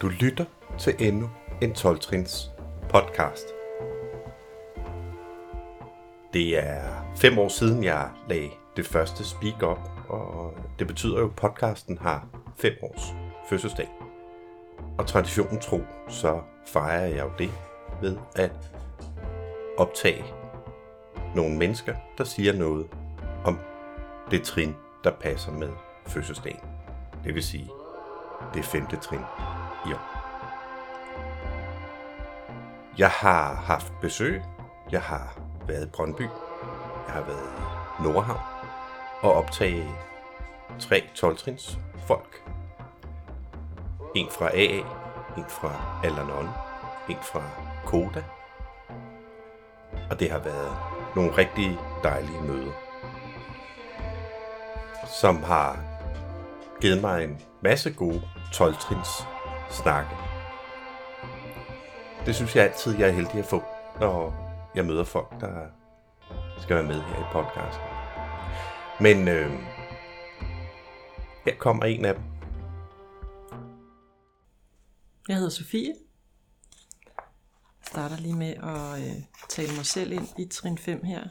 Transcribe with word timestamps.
Du 0.00 0.08
lytter 0.08 0.44
til 0.78 0.94
endnu 0.98 1.30
en 1.62 1.72
12-trins 1.72 2.50
podcast. 2.88 3.46
Det 6.32 6.58
er 6.58 6.82
fem 7.16 7.38
år 7.38 7.48
siden, 7.48 7.84
jeg 7.84 8.10
lagde 8.28 8.50
det 8.76 8.86
første 8.86 9.24
speak 9.24 9.62
op, 9.62 9.90
og 10.08 10.54
det 10.78 10.86
betyder 10.86 11.20
jo, 11.20 11.26
at 11.26 11.36
podcasten 11.36 11.98
har 11.98 12.26
fem 12.56 12.72
års 12.82 13.14
fødselsdag. 13.48 13.88
Og 14.98 15.06
traditionen 15.06 15.60
tro, 15.60 15.80
så 16.08 16.40
fejrer 16.66 17.06
jeg 17.06 17.24
jo 17.24 17.30
det 17.38 17.50
ved 18.02 18.16
at 18.34 18.72
optage 19.78 20.24
nogle 21.34 21.56
mennesker, 21.56 21.94
der 22.18 22.24
siger 22.24 22.52
noget 22.52 22.86
om 23.44 23.58
det 24.30 24.42
trin, 24.42 24.74
der 25.04 25.10
passer 25.10 25.52
med 25.52 25.68
fødselsdagen. 26.06 26.60
Det 27.24 27.34
vil 27.34 27.42
sige, 27.42 27.70
det 28.54 28.64
femte 28.64 28.96
trin 28.96 29.20
i 29.88 29.92
år. 29.92 30.16
Jeg 32.98 33.10
har 33.10 33.54
haft 33.54 33.92
besøg. 34.00 34.42
Jeg 34.90 35.02
har 35.02 35.38
været 35.66 35.86
i 35.86 35.90
Brøndby. 35.90 36.28
Jeg 37.06 37.14
har 37.14 37.22
været 37.22 37.52
i 37.98 38.02
Nordhavn 38.02 38.40
og 39.22 39.32
optage 39.32 39.90
tre 40.78 41.10
12 41.14 41.38
folk. 42.06 42.42
En 44.14 44.28
fra 44.30 44.46
AA, 44.46 44.82
en 45.36 45.44
fra 45.48 46.00
Alanon, 46.04 46.48
en 47.08 47.18
fra 47.22 47.42
Koda. 47.86 48.24
Og 50.10 50.20
det 50.20 50.30
har 50.30 50.38
været 50.38 50.76
nogle 51.16 51.36
rigtig 51.36 51.78
dejlige 52.02 52.42
møder, 52.42 52.72
som 55.20 55.42
har 55.42 55.78
givet 56.80 57.00
mig 57.00 57.24
en 57.24 57.40
masse 57.62 57.92
gode 57.92 58.22
12 58.52 58.74
snakke. 59.70 60.10
Det 62.26 62.34
synes 62.34 62.56
jeg 62.56 62.64
altid, 62.64 62.98
jeg 62.98 63.08
er 63.08 63.12
heldig 63.12 63.34
at 63.34 63.44
få, 63.44 63.62
når 64.00 64.34
jeg 64.74 64.84
møder 64.84 65.04
folk, 65.04 65.40
der 65.40 65.66
skal 66.58 66.76
være 66.76 66.86
med 66.86 67.00
her 67.00 67.20
i 67.20 67.32
podcasten. 67.32 67.84
Men 69.00 69.28
øh, 69.28 69.50
her 71.44 71.56
kommer 71.58 71.84
en 71.84 72.04
af 72.04 72.14
dem. 72.14 72.24
Jeg 75.28 75.36
hedder 75.36 75.50
Sofie. 75.50 75.94
Jeg 77.16 77.86
starter 77.86 78.16
lige 78.16 78.36
med 78.36 78.54
at 78.54 79.00
øh, 79.00 79.22
tale 79.48 79.76
mig 79.76 79.86
selv 79.86 80.12
ind 80.12 80.28
i 80.38 80.44
trin 80.44 80.78
5 80.78 81.04
her. 81.04 81.24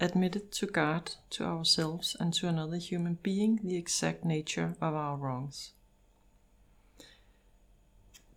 Admitted 0.00 0.50
to 0.50 0.66
God, 0.72 1.16
to 1.30 1.44
ourselves 1.44 2.16
and 2.20 2.32
to 2.32 2.48
another 2.48 2.80
human 2.90 3.16
being 3.16 3.60
the 3.68 3.78
exact 3.78 4.24
nature 4.24 4.74
of 4.80 4.92
our 4.92 5.16
wrongs. 5.16 5.74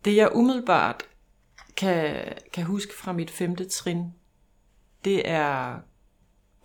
Det 0.06 0.16
jeg 0.16 0.36
umiddelbart 0.36 1.04
kan, 1.78 2.34
kan 2.54 2.66
huske 2.66 2.94
fra 2.94 3.12
mit 3.12 3.32
femte 3.32 3.70
trin, 3.70 4.14
det 5.06 5.30
er 5.30 5.80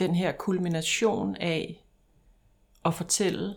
den 0.00 0.14
her 0.14 0.32
kulmination 0.32 1.36
af 1.36 1.84
at 2.84 2.94
fortælle 2.94 3.56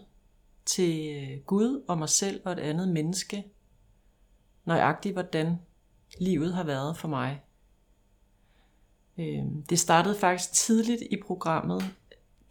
til 0.66 1.42
Gud 1.46 1.84
og 1.88 1.98
mig 1.98 2.10
selv 2.10 2.42
og 2.46 2.52
et 2.52 2.60
andet 2.60 2.90
menneske, 2.90 3.46
nøjagtigt 4.66 5.16
hvordan 5.16 5.60
livet 6.20 6.54
har 6.54 6.64
været 6.64 6.98
for 6.98 7.08
mig. 7.08 7.42
Øhm, 9.18 9.64
det 9.64 9.80
startede 9.80 10.16
faktisk 10.16 10.54
tidligt 10.54 11.02
i 11.12 11.22
programmet, 11.28 11.84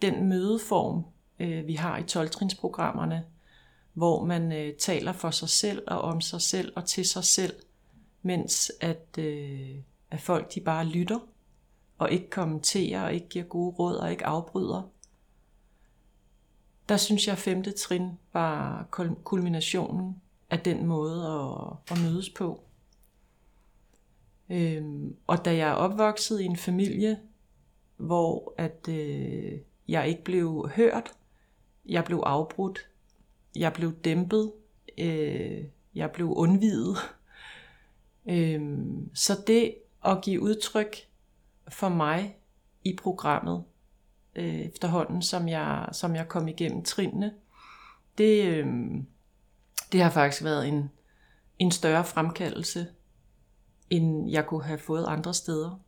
den 0.03 0.29
mødeform, 0.29 1.05
øh, 1.39 1.67
vi 1.67 1.75
har 1.75 1.99
i 1.99 2.03
12-trinsprogrammerne, 2.03 3.17
hvor 3.93 4.25
man 4.25 4.53
øh, 4.53 4.75
taler 4.75 5.13
for 5.13 5.31
sig 5.31 5.49
selv 5.49 5.83
og 5.87 6.01
om 6.01 6.21
sig 6.21 6.41
selv 6.41 6.73
og 6.77 6.85
til 6.85 7.09
sig 7.09 7.25
selv, 7.25 7.55
mens 8.23 8.73
at, 8.81 9.19
øh, 9.19 9.77
at 10.11 10.21
folk 10.21 10.55
de 10.55 10.61
bare 10.61 10.87
lytter 10.87 11.19
og 11.99 12.11
ikke 12.11 12.31
kommenterer 12.31 13.03
og 13.03 13.15
ikke 13.15 13.29
giver 13.29 13.45
gode 13.45 13.77
råd 13.79 13.97
og 13.97 14.11
ikke 14.11 14.27
afbryder. 14.27 14.83
Der 16.89 16.97
synes 16.97 17.27
jeg, 17.27 17.33
at 17.33 17.39
femte 17.39 17.73
trin 17.73 18.11
var 18.33 18.87
kulminationen 19.25 20.23
af 20.51 20.61
den 20.61 20.87
måde 20.87 21.27
at, 21.27 21.97
at 21.97 22.03
mødes 22.03 22.31
på. 22.31 22.61
Øhm, 24.51 25.17
og 25.27 25.45
da 25.45 25.57
jeg 25.57 25.69
er 25.69 25.75
opvokset 25.75 26.41
i 26.41 26.45
en 26.45 26.57
familie, 26.57 27.19
hvor 27.97 28.55
at 28.59 28.89
øh, 28.89 29.59
jeg 29.89 30.09
ikke 30.09 30.25
blev 30.25 30.71
hørt, 30.75 31.13
jeg 31.85 32.05
blev 32.05 32.23
afbrudt, 32.27 32.90
jeg 33.57 33.73
blev 33.73 33.93
dæmpet, 33.93 34.53
øh, 34.99 35.65
jeg 35.95 36.11
blev 36.11 36.33
undvidet. 36.37 36.97
Øh, 38.27 38.79
så 39.15 39.43
det 39.47 39.75
at 40.05 40.23
give 40.23 40.43
udtryk 40.43 40.97
for 41.69 41.89
mig 41.89 42.37
i 42.85 42.99
programmet, 43.03 43.65
øh, 44.37 44.55
efterhånden 44.55 45.23
som 45.23 45.49
jeg, 45.49 45.89
som 45.93 46.17
jeg 46.17 46.29
kom 46.29 46.49
igennem 46.49 46.83
trinene, 46.83 47.35
det, 48.19 48.45
øh, 48.45 48.67
det 49.93 50.03
har 50.03 50.11
faktisk 50.11 50.45
været 50.45 50.69
en, 50.69 50.91
en 51.59 51.71
større 51.71 52.05
fremkaldelse, 52.05 52.87
end 53.91 54.31
jeg 54.31 54.47
kunne 54.47 54.65
have 54.65 54.79
fået 54.79 55.05
andre 55.09 55.35
steder. 55.35 55.81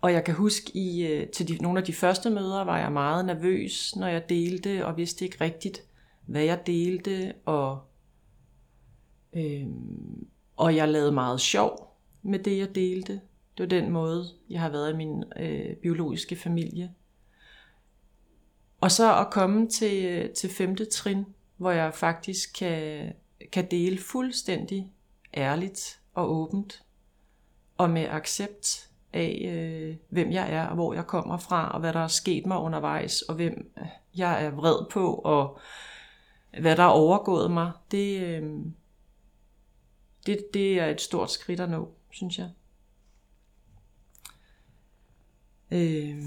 Og 0.00 0.12
jeg 0.12 0.24
kan 0.24 0.34
huske, 0.34 0.76
i, 0.76 1.06
øh, 1.06 1.28
til 1.28 1.48
de, 1.48 1.62
nogle 1.62 1.80
af 1.80 1.86
de 1.86 1.92
første 1.92 2.30
møder 2.30 2.64
var 2.64 2.78
jeg 2.78 2.92
meget 2.92 3.24
nervøs, 3.24 3.96
når 3.96 4.06
jeg 4.06 4.28
delte, 4.28 4.86
og 4.86 4.96
vidste 4.96 5.24
ikke 5.24 5.40
rigtigt, 5.40 5.82
hvad 6.26 6.42
jeg 6.42 6.66
delte, 6.66 7.34
og, 7.44 7.80
øh, 9.32 9.66
og 10.56 10.76
jeg 10.76 10.88
lavede 10.88 11.12
meget 11.12 11.40
sjov 11.40 11.96
med 12.22 12.38
det, 12.38 12.58
jeg 12.58 12.74
delte. 12.74 13.12
Det 13.58 13.62
var 13.62 13.66
den 13.66 13.90
måde, 13.90 14.26
jeg 14.50 14.60
har 14.60 14.68
været 14.68 14.92
i 14.92 14.96
min 14.96 15.24
øh, 15.36 15.76
biologiske 15.76 16.36
familie. 16.36 16.94
Og 18.80 18.90
så 18.90 19.18
at 19.18 19.30
komme 19.30 19.68
til, 19.68 20.04
øh, 20.04 20.30
til 20.30 20.50
femte 20.50 20.84
trin, 20.84 21.24
hvor 21.56 21.70
jeg 21.70 21.94
faktisk 21.94 22.58
kan, 22.58 23.12
kan 23.52 23.70
dele 23.70 23.98
fuldstændig 23.98 24.92
ærligt 25.34 26.00
og 26.14 26.30
åbent, 26.32 26.82
og 27.76 27.90
med 27.90 28.06
accept 28.10 28.89
af, 29.12 29.48
øh, 29.52 29.96
hvem 30.08 30.32
jeg 30.32 30.52
er, 30.52 30.66
og 30.66 30.74
hvor 30.74 30.94
jeg 30.94 31.06
kommer 31.06 31.36
fra, 31.36 31.70
og 31.70 31.80
hvad 31.80 31.92
der 31.92 32.00
er 32.00 32.08
sket 32.08 32.46
mig 32.46 32.58
undervejs, 32.58 33.22
og 33.22 33.34
hvem 33.34 33.72
øh, 33.78 33.86
jeg 34.16 34.44
er 34.44 34.50
vred 34.50 34.86
på, 34.90 35.14
og 35.14 35.58
hvad 36.60 36.76
der 36.76 36.82
er 36.82 36.88
overgået 36.88 37.50
mig, 37.50 37.72
det, 37.90 38.22
øh, 38.22 38.42
det, 40.26 40.38
det 40.54 40.80
er 40.80 40.86
et 40.86 41.00
stort 41.00 41.30
skridt 41.30 41.60
at 41.60 41.70
nå, 41.70 41.92
synes 42.10 42.38
jeg. 42.38 42.50
Øh, 45.70 46.24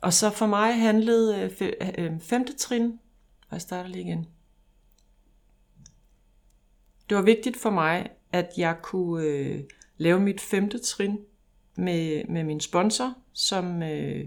Og 0.00 0.12
så 0.12 0.30
for 0.30 0.46
mig 0.46 0.80
handlede 0.80 1.52
øh, 1.60 1.72
øh 1.98 2.20
femte 2.20 2.56
trin, 2.56 3.00
og 3.40 3.52
jeg 3.52 3.60
starter 3.60 3.90
lige 3.90 4.04
igen, 4.04 4.26
det 7.08 7.16
var 7.16 7.22
vigtigt 7.22 7.56
for 7.56 7.70
mig, 7.70 8.10
at 8.32 8.50
jeg 8.56 8.76
kunne 8.82 9.24
øh, 9.24 9.64
lave 9.96 10.20
mit 10.20 10.40
femte 10.40 10.78
trin 10.78 11.18
med, 11.76 12.24
med 12.24 12.44
min 12.44 12.60
sponsor, 12.60 13.14
som, 13.32 13.82
øh, 13.82 14.26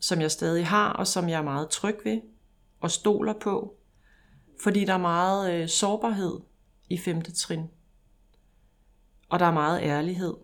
som 0.00 0.20
jeg 0.20 0.30
stadig 0.30 0.66
har, 0.66 0.92
og 0.92 1.06
som 1.06 1.28
jeg 1.28 1.38
er 1.38 1.44
meget 1.44 1.68
tryg 1.68 1.96
ved 2.04 2.20
og 2.80 2.90
stoler 2.90 3.34
på. 3.40 3.76
Fordi 4.62 4.84
der 4.84 4.92
er 4.92 4.98
meget 4.98 5.52
øh, 5.52 5.68
sårbarhed 5.68 6.40
i 6.88 6.98
femte 6.98 7.32
trin. 7.32 7.64
Og 9.28 9.38
der 9.38 9.46
er 9.46 9.52
meget 9.52 9.82
ærlighed. 9.82 10.34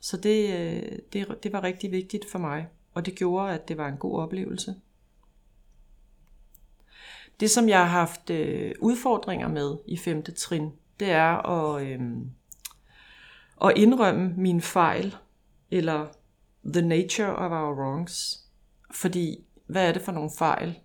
Så 0.00 0.16
det, 0.16 0.54
øh, 0.54 0.98
det, 1.12 1.38
det 1.42 1.52
var 1.52 1.62
rigtig 1.62 1.92
vigtigt 1.92 2.30
for 2.30 2.38
mig, 2.38 2.68
og 2.94 3.06
det 3.06 3.14
gjorde, 3.14 3.54
at 3.54 3.68
det 3.68 3.76
var 3.76 3.88
en 3.88 3.96
god 3.96 4.18
oplevelse. 4.18 4.74
Det, 7.40 7.50
som 7.50 7.68
jeg 7.68 7.78
har 7.78 7.98
haft 7.98 8.30
øh, 8.30 8.72
udfordringer 8.80 9.48
med 9.48 9.76
i 9.86 9.96
femte 9.96 10.32
trin, 10.32 10.72
det 11.00 11.10
er 11.10 11.46
at, 11.46 11.86
øh, 11.86 12.00
at 13.64 13.72
indrømme 13.76 14.34
min 14.36 14.60
fejl, 14.60 15.16
eller 15.70 16.06
the 16.64 16.82
nature 16.82 17.36
of 17.36 17.52
our 17.52 17.74
wrongs. 17.74 18.44
Fordi, 18.90 19.44
hvad 19.66 19.88
er 19.88 19.92
det 19.92 20.02
for 20.02 20.12
nogle 20.12 20.30
fejl, 20.38 20.78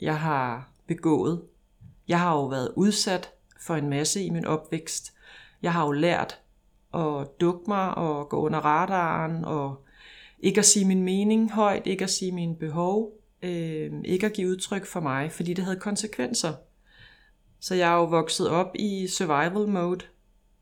jeg 0.00 0.20
har 0.20 0.72
begået? 0.86 1.42
Jeg 2.08 2.20
har 2.20 2.32
jo 2.32 2.46
været 2.46 2.72
udsat 2.76 3.32
for 3.60 3.74
en 3.74 3.88
masse 3.90 4.24
i 4.24 4.30
min 4.30 4.44
opvækst. 4.44 5.12
Jeg 5.62 5.72
har 5.72 5.84
jo 5.84 5.92
lært 5.92 6.40
at 6.94 7.26
dukke 7.40 7.64
mig 7.68 7.94
og 7.94 8.28
gå 8.28 8.40
under 8.40 8.60
radaren, 8.60 9.44
og 9.44 9.84
ikke 10.38 10.58
at 10.58 10.64
sige 10.64 10.86
min 10.86 11.02
mening 11.02 11.52
højt, 11.52 11.86
ikke 11.86 12.04
at 12.04 12.10
sige 12.10 12.32
mine 12.32 12.56
behov, 12.56 13.12
øh, 13.42 13.92
ikke 14.04 14.26
at 14.26 14.32
give 14.32 14.48
udtryk 14.48 14.86
for 14.86 15.00
mig, 15.00 15.32
fordi 15.32 15.54
det 15.54 15.64
havde 15.64 15.80
konsekvenser. 15.80 16.52
Så 17.60 17.74
jeg 17.74 17.92
er 17.92 17.96
jo 17.96 18.04
vokset 18.04 18.48
op 18.48 18.70
i 18.74 19.06
survival 19.08 19.68
mode, 19.68 20.04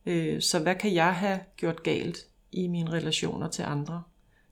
øh, 0.07 0.43
så 0.43 0.59
hvad 0.59 0.75
kan 0.75 0.95
jeg 0.95 1.15
have 1.15 1.41
gjort 1.57 1.83
galt 1.83 2.19
i 2.53 2.69
mine 2.69 2.91
relationer 2.91 3.49
til 3.49 3.63
andre? 3.63 4.03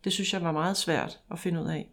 Det 0.04 0.12
synes 0.12 0.32
jeg 0.32 0.42
var 0.42 0.52
meget 0.52 0.76
svært 0.76 1.20
at 1.30 1.38
finde 1.38 1.62
ud 1.62 1.66
af. 1.66 1.90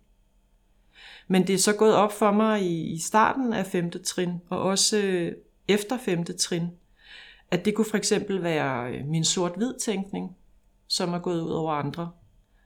Men 1.28 1.48
det 1.48 1.54
er 1.54 1.60
så 1.60 1.74
gået 1.74 1.96
op 1.96 2.12
for 2.12 2.32
mig 2.32 2.62
i, 2.62 2.94
i 2.94 3.00
starten 3.00 3.54
af 3.54 3.66
5. 3.66 3.92
trin, 4.04 4.32
og 4.50 4.62
også 4.62 4.98
øh, 4.98 5.32
efter 5.68 5.98
5. 5.98 6.26
trin, 6.40 6.68
at 7.52 7.66
det 7.66 7.76
kunne 7.76 7.90
for 7.90 7.98
eksempel 7.98 8.44
være 8.44 8.94
øh, 8.94 9.06
min 9.06 9.24
sort-hvid 9.24 9.74
tænkning, 9.80 10.36
som 10.88 11.14
er 11.14 11.20
gået 11.20 11.42
ud 11.42 11.52
over 11.52 11.74
andre. 11.74 12.12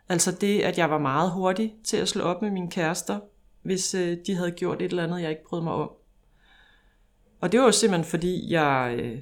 Altså 0.09 0.31
det, 0.31 0.61
at 0.61 0.77
jeg 0.77 0.89
var 0.89 0.97
meget 0.97 1.31
hurtig 1.31 1.75
til 1.83 1.97
at 1.97 2.07
slå 2.07 2.23
op 2.23 2.41
med 2.41 2.51
mine 2.51 2.71
kærester, 2.71 3.19
hvis 3.61 3.93
øh, 3.93 4.17
de 4.25 4.35
havde 4.35 4.51
gjort 4.51 4.81
et 4.81 4.89
eller 4.89 5.03
andet, 5.03 5.21
jeg 5.21 5.29
ikke 5.29 5.43
brød 5.43 5.61
mig 5.61 5.73
om. 5.73 5.91
Og 7.41 7.51
det 7.51 7.59
var 7.59 7.65
jo 7.65 7.71
simpelthen 7.71 8.09
fordi, 8.09 8.51
jeg, 8.51 8.95
øh, 8.99 9.21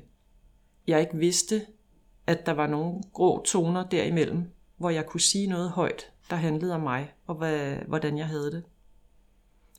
jeg 0.87 1.01
ikke 1.01 1.17
vidste, 1.17 1.61
at 2.27 2.45
der 2.45 2.51
var 2.51 2.67
nogle 2.67 3.01
grå 3.13 3.43
toner 3.43 3.89
derimellem, 3.89 4.43
hvor 4.77 4.89
jeg 4.89 5.05
kunne 5.05 5.21
sige 5.21 5.47
noget 5.47 5.69
højt, 5.69 6.11
der 6.29 6.35
handlede 6.35 6.75
om 6.75 6.81
mig, 6.81 7.13
og 7.27 7.35
hvad, 7.35 7.75
hvordan 7.87 8.17
jeg 8.17 8.27
havde 8.27 8.51
det. 8.51 8.63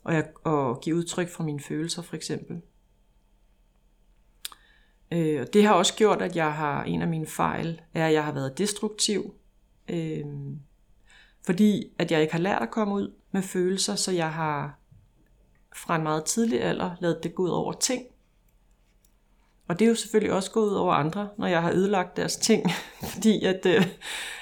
Og, 0.04 0.14
jeg, 0.14 0.28
og 0.44 0.80
give 0.80 0.96
udtryk 0.96 1.28
for 1.28 1.44
mine 1.44 1.60
følelser, 1.60 2.02
for 2.02 2.16
eksempel. 2.16 2.62
Øh, 5.12 5.40
og 5.40 5.52
det 5.52 5.64
har 5.64 5.74
også 5.74 5.94
gjort, 5.96 6.22
at 6.22 6.36
jeg 6.36 6.54
har 6.54 6.84
en 6.84 7.02
af 7.02 7.08
mine 7.08 7.26
fejl, 7.26 7.80
er, 7.94 8.06
at 8.06 8.12
jeg 8.12 8.24
har 8.24 8.32
været 8.32 8.58
destruktiv. 8.58 9.34
Øh, 9.88 10.24
fordi 11.48 11.92
at 11.98 12.10
jeg 12.10 12.20
ikke 12.20 12.32
har 12.32 12.40
lært 12.40 12.62
at 12.62 12.70
komme 12.70 12.94
ud 12.94 13.12
med 13.30 13.42
følelser, 13.42 13.94
så 13.94 14.12
jeg 14.12 14.32
har 14.32 14.78
fra 15.76 15.96
en 15.96 16.02
meget 16.02 16.24
tidlig 16.24 16.62
alder 16.62 16.96
lavet 17.00 17.22
det 17.22 17.34
gå 17.34 17.42
ud 17.42 17.48
over 17.48 17.72
ting. 17.72 18.06
Og 19.68 19.78
det 19.78 19.84
er 19.84 19.88
jo 19.88 19.94
selvfølgelig 19.94 20.32
også 20.32 20.50
gået 20.50 20.70
ud 20.70 20.74
over 20.74 20.94
andre, 20.94 21.28
når 21.38 21.46
jeg 21.46 21.62
har 21.62 21.72
ødelagt 21.72 22.16
deres 22.16 22.36
ting, 22.36 22.70
fordi 23.12 23.44
at, 23.44 23.66
øh, 23.66 23.86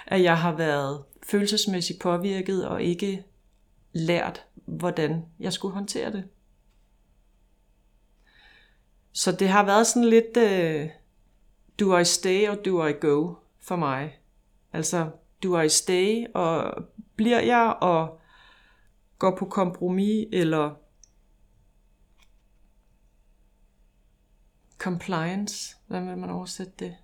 at 0.06 0.22
jeg 0.22 0.38
har 0.38 0.52
været 0.52 1.04
følelsesmæssigt 1.22 2.00
påvirket 2.00 2.68
og 2.68 2.82
ikke 2.82 3.24
lært, 3.92 4.44
hvordan 4.54 5.24
jeg 5.40 5.52
skulle 5.52 5.74
håndtere 5.74 6.12
det. 6.12 6.24
Så 9.12 9.32
det 9.32 9.48
har 9.48 9.64
været 9.64 9.86
sådan 9.86 10.08
lidt 10.08 10.36
uh, 10.36 10.90
do 11.80 11.98
I 11.98 12.04
stay 12.04 12.48
og 12.48 12.64
do 12.64 12.86
I 12.86 12.92
go 13.00 13.34
for 13.60 13.76
mig. 13.76 14.18
Altså 14.72 15.10
do 15.46 15.60
I 15.60 15.68
stay 15.68 16.26
og 16.34 16.84
bliver 17.16 17.40
jeg 17.40 17.76
og 17.80 18.20
går 19.18 19.36
på 19.36 19.44
kompromis 19.44 20.28
eller 20.32 20.74
compliance, 24.78 25.76
hvordan 25.86 26.08
vil 26.08 26.18
man 26.18 26.30
oversætte 26.30 26.72
det? 26.78 26.96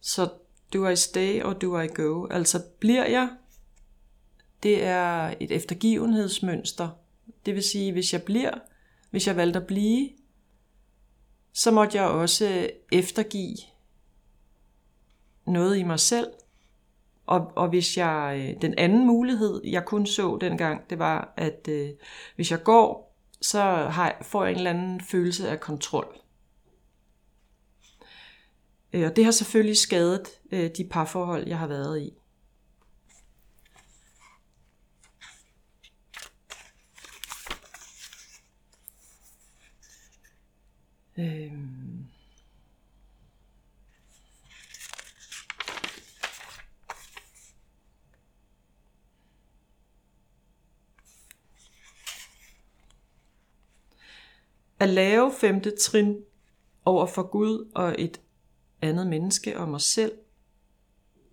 Så 0.00 0.32
do 0.72 0.88
I 0.88 0.96
stay 0.96 1.42
og 1.42 1.62
do 1.62 1.80
I 1.80 1.88
go? 1.88 2.26
Altså 2.26 2.62
bliver 2.80 3.06
jeg, 3.06 3.36
det 4.62 4.84
er 4.84 5.34
et 5.40 5.50
eftergivenhedsmønster. 5.50 6.88
Det 7.46 7.54
vil 7.54 7.62
sige, 7.62 7.92
hvis 7.92 8.12
jeg 8.12 8.22
bliver, 8.22 8.58
hvis 9.10 9.26
jeg 9.26 9.36
valgte 9.36 9.60
at 9.60 9.66
blive, 9.66 10.10
så 11.52 11.70
måtte 11.70 11.98
jeg 11.98 12.06
også 12.06 12.48
øh, 12.48 12.68
eftergive 12.92 13.56
noget 15.46 15.78
i 15.78 15.82
mig 15.82 16.00
selv. 16.00 16.28
Og, 17.26 17.52
og 17.56 17.68
hvis 17.68 17.96
jeg, 17.96 18.36
øh, 18.38 18.62
den 18.62 18.74
anden 18.78 19.06
mulighed, 19.06 19.60
jeg 19.64 19.84
kun 19.84 20.06
så 20.06 20.38
dengang, 20.40 20.90
det 20.90 20.98
var, 20.98 21.34
at 21.36 21.68
øh, 21.68 21.90
hvis 22.36 22.50
jeg 22.50 22.62
går, 22.62 23.16
så 23.42 23.60
har, 23.62 24.18
får 24.22 24.44
jeg 24.44 24.50
en 24.50 24.56
eller 24.56 24.70
anden 24.70 25.00
følelse 25.00 25.48
af 25.48 25.60
kontrol. 25.60 26.20
Øh, 28.92 29.06
og 29.06 29.16
det 29.16 29.24
har 29.24 29.30
selvfølgelig 29.30 29.76
skadet 29.76 30.28
øh, 30.52 30.70
de 30.76 30.84
parforhold, 30.84 31.48
jeg 31.48 31.58
har 31.58 31.66
været 31.66 32.00
i. 32.00 32.19
Øhm. 41.18 42.06
At 54.80 54.88
lave 54.88 55.32
femte 55.40 55.76
trin 55.76 56.16
over 56.84 57.06
for 57.06 57.22
Gud 57.22 57.70
og 57.74 57.94
et 57.98 58.20
andet 58.82 59.06
menneske 59.06 59.58
og 59.58 59.68
mig 59.68 59.80
selv, 59.80 60.12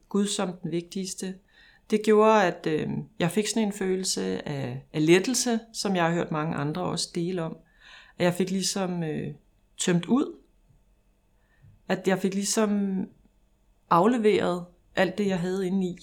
Gud 0.09 0.27
som 0.27 0.53
den 0.63 0.71
vigtigste, 0.71 1.35
det 1.89 2.01
gjorde, 2.05 2.43
at 2.43 2.67
øh, 2.67 2.89
jeg 3.19 3.31
fik 3.31 3.47
sådan 3.47 3.67
en 3.67 3.73
følelse 3.73 4.47
af, 4.47 4.85
af 4.93 5.05
lettelse, 5.05 5.59
som 5.73 5.95
jeg 5.95 6.03
har 6.03 6.13
hørt 6.13 6.31
mange 6.31 6.55
andre 6.55 6.81
også 6.81 7.09
dele 7.15 7.41
om. 7.41 7.57
At 8.17 8.25
jeg 8.25 8.33
fik 8.33 8.51
ligesom 8.51 9.03
øh, 9.03 9.33
tømt 9.77 10.05
ud. 10.05 10.35
At 11.87 12.07
jeg 12.07 12.19
fik 12.19 12.33
ligesom 12.33 13.01
afleveret 13.89 14.65
alt 14.95 15.17
det, 15.17 15.27
jeg 15.27 15.39
havde 15.39 15.67
inde 15.67 15.87
i. 15.87 15.97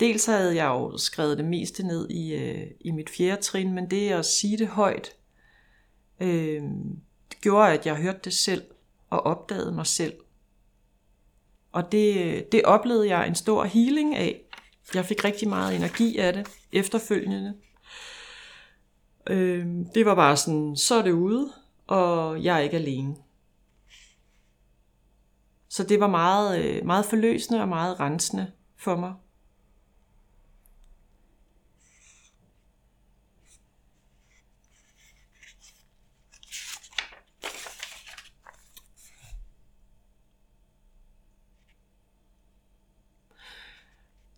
Dels 0.00 0.26
havde 0.26 0.56
jeg 0.56 0.66
jo 0.66 0.98
skrevet 0.98 1.38
det 1.38 1.44
meste 1.44 1.86
ned 1.86 2.10
i, 2.10 2.34
øh, 2.34 2.70
i 2.80 2.90
mit 2.90 3.10
fjerde 3.10 3.42
trin, 3.42 3.74
men 3.74 3.90
det 3.90 4.10
at 4.10 4.26
sige 4.26 4.58
det 4.58 4.68
højt, 4.68 5.16
øh, 6.20 6.62
det 7.30 7.40
gjorde, 7.40 7.72
at 7.72 7.86
jeg 7.86 7.96
hørte 7.96 8.20
det 8.24 8.32
selv 8.32 8.62
og 9.10 9.20
opdagede 9.20 9.72
mig 9.72 9.86
selv. 9.86 10.14
Og 11.72 11.92
det, 11.92 12.52
det 12.52 12.62
oplevede 12.64 13.08
jeg 13.08 13.28
en 13.28 13.34
stor 13.34 13.64
healing 13.64 14.16
af. 14.16 14.40
Jeg 14.94 15.04
fik 15.04 15.24
rigtig 15.24 15.48
meget 15.48 15.76
energi 15.76 16.18
af 16.18 16.32
det 16.32 16.48
efterfølgende. 16.72 17.54
Øh, 19.26 19.66
det 19.94 20.06
var 20.06 20.14
bare 20.14 20.36
sådan, 20.36 20.76
så 20.76 20.94
er 20.94 21.02
det 21.02 21.12
ude, 21.12 21.52
og 21.92 22.44
jeg 22.44 22.56
er 22.56 22.60
ikke 22.60 22.76
alene. 22.76 23.16
Så 25.68 25.84
det 25.84 26.00
var 26.00 26.06
meget, 26.06 26.64
øh, 26.64 26.86
meget 26.86 27.04
forløsende 27.04 27.60
og 27.60 27.68
meget 27.68 28.00
rensende 28.00 28.52
for 28.76 28.96
mig. 28.96 29.14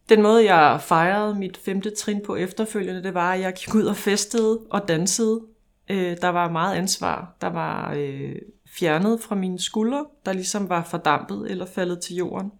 Den 0.08 0.22
måde, 0.22 0.54
jeg 0.54 0.80
fejrede 0.82 1.34
mit 1.34 1.56
femte 1.56 1.90
trin 1.90 2.22
på 2.26 2.36
efterfølgende, 2.36 3.02
det 3.02 3.14
var, 3.14 3.32
at 3.32 3.40
jeg 3.40 3.54
gik 3.54 3.74
ud 3.74 3.84
og 3.84 3.96
festede 3.96 4.66
og 4.70 4.88
dansede. 4.88 5.53
Øh, 5.88 6.16
der 6.20 6.28
var 6.28 6.50
meget 6.50 6.76
ansvar. 6.76 7.36
Der 7.40 7.46
var 7.46 7.92
øh, 7.96 8.36
fjernet 8.66 9.20
fra 9.20 9.34
mine 9.34 9.60
skuldre, 9.60 10.06
der 10.26 10.32
ligesom 10.32 10.68
var 10.68 10.84
fordampet 10.84 11.50
eller 11.50 11.66
faldet 11.66 12.00
til 12.00 12.16
jorden. 12.16 12.52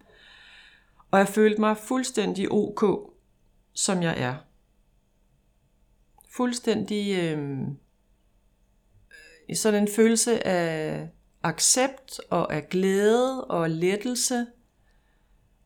Og 1.11 1.19
jeg 1.19 1.27
følte 1.27 1.61
mig 1.61 1.77
fuldstændig 1.77 2.51
ok, 2.51 3.11
som 3.73 4.03
jeg 4.03 4.15
er. 4.17 4.35
Fuldstændig 6.35 7.19
øh, 7.23 7.61
øh 9.49 9.55
sådan 9.55 9.83
en 9.83 9.89
følelse 9.95 10.47
af 10.47 11.09
accept 11.43 12.19
og 12.29 12.53
af 12.53 12.69
glæde 12.69 13.45
og 13.45 13.69
lettelse 13.69 14.45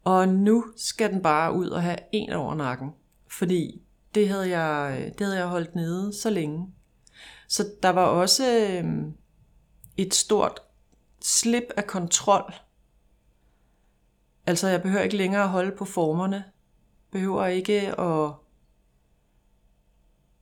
og 0.04 0.28
nu 0.28 0.66
skal 0.76 1.14
den 1.14 1.22
bare 1.22 1.54
ud 1.54 1.70
og 1.70 1.84
have 1.84 1.98
en 2.12 2.30
over 2.30 2.56
nakken. 2.56 2.90
Fordi 3.28 3.82
det 4.16 4.30
havde 4.30 4.58
jeg, 4.58 5.00
øh, 5.00 5.06
det 5.06 5.26
havde 5.26 5.38
jeg 5.38 5.48
holdt 5.48 5.76
nede 5.76 6.14
så 6.14 6.30
længe. 6.30 6.74
Så 7.50 7.70
der 7.84 7.90
var 7.90 8.06
også 8.06 8.70
øh, 8.70 8.84
et 9.98 10.14
stort 10.14 10.60
slip 11.22 11.64
af 11.78 11.88
kontrol. 11.88 12.54
Altså 14.46 14.68
jeg 14.68 14.82
behøver 14.82 15.04
ikke 15.04 15.18
længere 15.18 15.44
at 15.44 15.50
holde 15.50 15.72
på 15.72 15.86
formerne. 15.86 16.44
Behøver 17.12 17.46
ikke 17.46 18.00
at... 18.00 18.32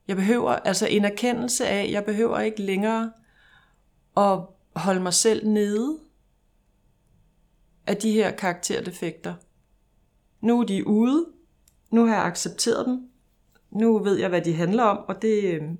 Jeg 0.08 0.16
behøver 0.16 0.50
altså 0.50 0.86
en 0.86 1.04
erkendelse 1.04 1.66
af, 1.66 1.90
jeg 1.90 2.04
behøver 2.04 2.40
ikke 2.40 2.62
længere 2.62 3.12
at 4.16 4.40
holde 4.76 5.00
mig 5.00 5.14
selv 5.14 5.48
nede 5.48 5.98
af 7.86 7.96
de 7.96 8.12
her 8.12 8.30
karakterdefekter. 8.30 9.34
Nu 10.40 10.60
er 10.60 10.64
de 10.64 10.86
ude. 10.86 11.26
Nu 11.90 12.06
har 12.06 12.14
jeg 12.14 12.24
accepteret 12.24 12.86
dem. 12.86 13.10
Nu 13.70 13.98
ved 13.98 14.18
jeg, 14.18 14.28
hvad 14.28 14.42
de 14.42 14.54
handler 14.54 14.82
om, 14.82 15.04
og 15.08 15.22
det, 15.22 15.44
øhm, 15.44 15.78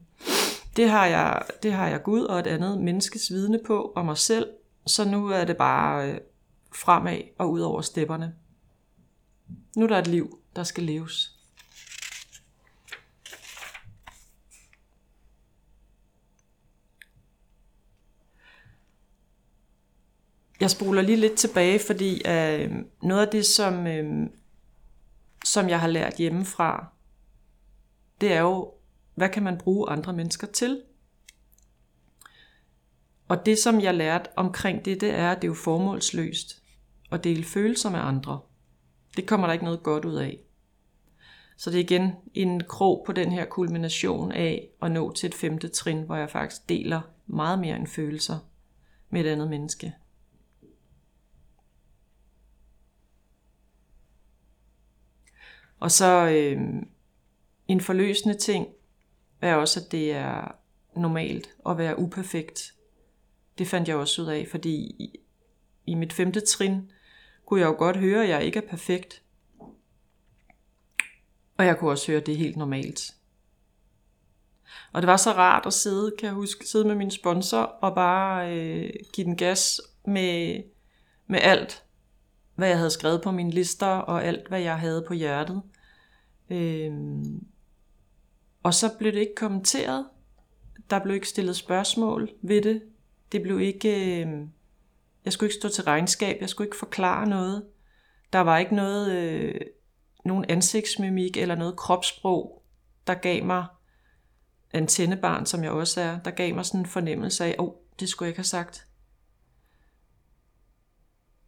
det, 0.79 0.91
har, 0.91 1.07
jeg, 1.07 1.43
det 1.63 1.73
har 1.73 1.89
jeg 1.89 2.03
Gud 2.03 2.23
og 2.23 2.39
et 2.39 2.47
andet 2.47 2.81
menneskes 2.81 3.31
vidne 3.31 3.61
på, 3.67 3.93
og 3.97 4.05
mig 4.05 4.19
selv. 4.19 4.49
Så 4.87 5.05
nu 5.05 5.29
er 5.29 5.45
det 5.45 5.57
bare 5.57 6.11
øh, 6.11 6.21
fremad 6.75 7.21
og 7.39 7.51
ud 7.51 7.61
over 7.61 7.81
stepperne. 7.81 8.35
Nu 9.77 9.85
er 9.85 9.89
der 9.89 9.99
et 9.99 10.07
liv, 10.07 10.39
der 10.57 10.63
skal 10.63 10.85
leves. 10.85 11.35
jeg 20.61 20.71
spoler 20.71 21.03
lige 21.03 21.17
lidt 21.17 21.35
tilbage, 21.35 21.79
fordi 21.87 22.23
øh, 22.29 22.71
noget 23.03 23.27
af 23.27 23.29
det, 23.33 23.47
som, 23.47 23.87
øh, 23.87 24.27
som 25.45 25.69
jeg 25.69 25.81
har 25.81 25.89
lært 25.89 26.15
hjemmefra, 26.15 26.87
det 28.21 28.33
er 28.33 28.41
jo, 28.41 28.73
hvad 29.19 29.29
kan 29.29 29.43
man 29.43 29.59
bruge 29.59 29.91
andre 29.91 30.13
mennesker 30.13 30.47
til? 30.47 30.83
Og 33.29 33.47
det, 33.47 33.59
som 33.59 33.81
jeg 33.81 33.95
lærte 33.95 34.31
omkring 34.37 34.85
det, 34.85 35.01
det 35.01 35.15
er, 35.15 35.31
at 35.31 35.37
det 35.37 35.45
er 35.45 35.49
jo 35.49 35.55
formålsløst 35.55 36.63
at 37.13 37.25
dele 37.25 37.45
følelser 37.45 37.91
med 37.91 37.99
andre. 37.99 38.41
Det 39.17 39.27
kommer 39.27 39.47
der 39.47 39.53
ikke 39.53 39.65
noget 39.65 39.83
godt 39.83 40.05
ud 40.05 40.15
af. 40.15 40.39
Så 41.57 41.71
det 41.71 41.77
er 41.77 41.85
igen 41.85 42.13
en 42.35 42.63
krog 42.69 43.03
på 43.07 43.13
den 43.13 43.33
her 43.33 43.45
kulmination 43.45 44.33
af 44.33 44.69
at 44.83 44.91
nå 44.91 45.13
til 45.13 45.27
et 45.27 45.35
femte 45.35 45.69
trin, 45.69 46.03
hvor 46.03 46.17
jeg 46.17 46.31
faktisk 46.31 46.69
deler 46.69 47.01
meget 47.27 47.59
mere 47.59 47.77
end 47.77 47.87
følelser 47.87 48.39
med 49.11 49.21
et 49.21 49.27
andet 49.27 49.51
menneske. 49.51 49.95
Og 55.81 55.91
så 55.91 56.29
øh, 56.29 56.61
en 57.69 57.81
forløsende 57.81 58.39
ting 58.39 58.67
er 59.41 59.55
også, 59.55 59.81
at 59.81 59.93
det 59.93 60.13
er 60.13 60.55
normalt 60.97 61.55
at 61.69 61.79
være 61.79 61.99
uperfekt. 61.99 62.75
Det 63.59 63.69
fandt 63.69 63.89
jeg 63.89 63.97
også 63.97 64.23
ud 64.23 64.27
af, 64.27 64.47
fordi 64.51 64.75
i, 64.77 65.21
i 65.87 65.95
mit 65.95 66.13
femte 66.13 66.41
trin 66.41 66.91
kunne 67.47 67.61
jeg 67.61 67.67
jo 67.67 67.75
godt 67.79 67.97
høre, 67.97 68.23
at 68.23 68.29
jeg 68.29 68.45
ikke 68.45 68.59
er 68.59 68.69
perfekt. 68.69 69.23
Og 71.57 71.67
jeg 71.67 71.79
kunne 71.79 71.91
også 71.91 72.07
høre, 72.07 72.21
at 72.21 72.27
det 72.27 72.35
er 72.35 72.39
helt 72.39 72.57
normalt. 72.57 73.15
Og 74.93 75.03
det 75.03 75.07
var 75.07 75.17
så 75.17 75.33
rart 75.33 75.67
at 75.67 75.73
sidde, 75.73 76.13
kan 76.19 76.27
jeg 76.27 76.35
huske, 76.35 76.69
sidde 76.69 76.85
med 76.85 76.95
min 76.95 77.11
sponsor 77.11 77.59
og 77.59 77.95
bare 77.95 78.57
øh, 78.57 78.91
give 79.13 79.25
den 79.25 79.37
gas 79.37 79.81
med, 80.05 80.63
med 81.27 81.41
alt, 81.43 81.85
hvad 82.55 82.69
jeg 82.69 82.77
havde 82.77 82.91
skrevet 82.91 83.23
på 83.23 83.31
mine 83.31 83.51
lister 83.51 83.87
og 83.87 84.25
alt, 84.25 84.49
hvad 84.49 84.61
jeg 84.61 84.79
havde 84.79 85.05
på 85.09 85.15
hjertet. 85.15 85.63
Øh, 86.51 86.93
og 88.63 88.75
så 88.75 88.91
blev 88.99 89.13
det 89.13 89.21
ikke 89.21 89.35
kommenteret. 89.35 90.07
Der 90.91 90.99
blev 90.99 91.15
ikke 91.15 91.29
stillet 91.29 91.57
spørgsmål 91.57 92.31
ved 92.43 92.63
det. 92.63 92.83
Det 93.33 93.43
blev 93.43 93.61
ikke... 93.61 94.23
Øh, 94.25 94.47
jeg 95.25 95.33
skulle 95.33 95.49
ikke 95.49 95.61
stå 95.61 95.69
til 95.69 95.85
regnskab. 95.85 96.41
Jeg 96.41 96.49
skulle 96.49 96.67
ikke 96.67 96.77
forklare 96.77 97.27
noget. 97.27 97.65
Der 98.33 98.39
var 98.39 98.59
ikke 98.59 98.75
noget... 98.75 99.13
Øh, 99.13 99.61
nogen 100.25 100.45
ansigtsmimik 100.49 101.37
eller 101.37 101.55
noget 101.55 101.77
kropssprog, 101.77 102.63
der 103.07 103.15
gav 103.15 103.45
mig 103.45 103.67
antennebarn, 104.73 105.47
som 105.47 105.65
jeg 105.65 105.71
også 105.71 106.01
er, 106.01 106.19
der 106.19 106.31
gav 106.31 106.55
mig 106.55 106.67
sådan 106.67 106.81
en 106.81 106.87
fornemmelse 106.87 107.45
af, 107.45 107.57
åh, 107.59 107.69
oh, 107.69 107.75
det 108.01 108.09
skulle 108.09 108.27
jeg 108.27 108.31
ikke 108.31 108.39
have 108.39 108.45
sagt. 108.45 108.87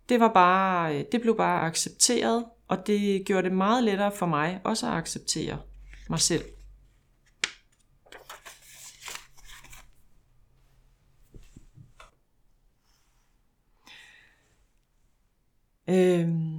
Det 0.08 0.20
var 0.20 0.32
bare, 0.32 0.98
øh, 0.98 1.04
det 1.12 1.20
blev 1.20 1.36
bare 1.36 1.66
accepteret, 1.66 2.44
og 2.68 2.86
det 2.86 3.26
gjorde 3.26 3.48
det 3.48 3.56
meget 3.56 3.84
lettere 3.84 4.12
for 4.12 4.26
mig 4.26 4.60
også 4.64 4.86
at 4.86 4.92
acceptere 4.92 5.58
mig 6.08 6.20
selv. 6.20 6.44
Øhm, 15.90 16.58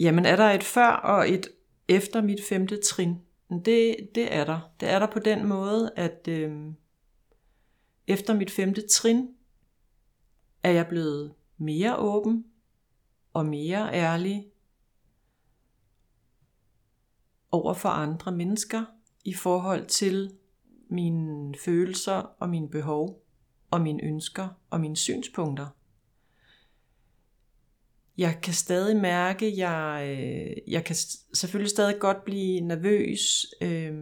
jamen 0.00 0.26
er 0.26 0.36
der 0.36 0.50
et 0.50 0.64
før 0.64 0.88
og 0.88 1.30
et 1.30 1.48
efter 1.88 2.22
mit 2.22 2.44
femte 2.48 2.80
trin? 2.80 3.18
Det, 3.50 3.96
det 4.14 4.34
er 4.34 4.44
der. 4.44 4.60
Det 4.80 4.90
er 4.90 4.98
der 4.98 5.06
på 5.06 5.18
den 5.18 5.46
måde, 5.46 5.92
at 5.96 6.28
øhm, 6.28 6.74
efter 8.06 8.34
mit 8.34 8.50
femte 8.50 8.88
trin 8.88 9.28
er 10.62 10.70
jeg 10.70 10.86
blevet 10.86 11.34
mere 11.56 11.96
åben 11.96 12.44
og 13.32 13.46
mere 13.46 13.94
ærlig 13.94 14.46
over 17.50 17.74
for 17.74 17.88
andre 17.88 18.32
mennesker 18.32 18.84
i 19.24 19.34
forhold 19.34 19.86
til 19.86 20.32
mine 20.88 21.54
følelser 21.64 22.14
og 22.14 22.48
mine 22.48 22.68
behov 22.68 23.24
og 23.70 23.80
mine 23.80 24.04
ønsker 24.04 24.48
og 24.70 24.80
mine 24.80 24.96
synspunkter. 24.96 25.66
Jeg 28.18 28.38
kan 28.42 28.54
stadig 28.54 28.96
mærke, 28.96 29.52
jeg, 29.56 30.06
øh, 30.08 30.72
jeg 30.72 30.84
kan 30.84 30.96
selvfølgelig 31.34 31.70
stadig 31.70 31.98
godt 31.98 32.24
blive 32.24 32.60
nervøs, 32.60 33.46
øh, 33.60 33.92